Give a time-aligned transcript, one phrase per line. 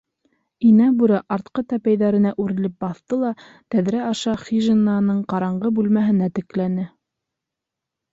[0.67, 3.31] —Инә Бүре артҡы тәпәйҙәренә үрелеп баҫты ла
[3.75, 6.87] тәҙрә аша хижинаның ҡараңғы бүлмәһенә текләне.